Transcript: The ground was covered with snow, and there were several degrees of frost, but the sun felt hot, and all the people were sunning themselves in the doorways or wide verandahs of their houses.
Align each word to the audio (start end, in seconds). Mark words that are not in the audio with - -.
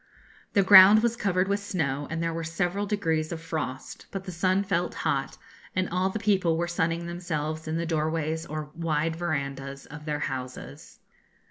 The 0.53 0.63
ground 0.63 1.03
was 1.03 1.15
covered 1.15 1.47
with 1.47 1.59
snow, 1.59 2.07
and 2.09 2.23
there 2.23 2.33
were 2.33 2.43
several 2.43 2.87
degrees 2.87 3.31
of 3.31 3.39
frost, 3.39 4.07
but 4.09 4.23
the 4.23 4.31
sun 4.31 4.63
felt 4.63 4.95
hot, 5.05 5.37
and 5.75 5.87
all 5.89 6.09
the 6.09 6.17
people 6.17 6.57
were 6.57 6.67
sunning 6.67 7.05
themselves 7.05 7.67
in 7.67 7.77
the 7.77 7.85
doorways 7.85 8.47
or 8.47 8.71
wide 8.73 9.15
verandahs 9.15 9.85
of 9.85 10.05
their 10.05 10.21
houses. 10.21 10.97